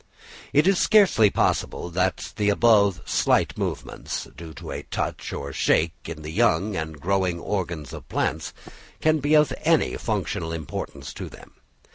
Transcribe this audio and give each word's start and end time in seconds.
It 0.51 0.65
is 0.65 0.79
scarcely 0.79 1.29
possible 1.29 1.91
that 1.91 2.33
the 2.35 2.49
above 2.49 3.03
slight 3.05 3.55
movements, 3.55 4.27
due 4.35 4.51
to 4.55 4.71
a 4.71 4.81
touch 4.81 5.31
or 5.31 5.53
shake, 5.53 5.93
in 6.09 6.23
the 6.23 6.31
young 6.31 6.75
and 6.75 6.99
growing 6.99 7.39
organs 7.39 7.93
of 7.93 8.09
plants, 8.09 8.51
can 8.99 9.19
be 9.19 9.35
of 9.35 9.53
any 9.61 9.95
functional 9.97 10.53
importance 10.53 11.13
to 11.13 11.29
them. 11.29 11.53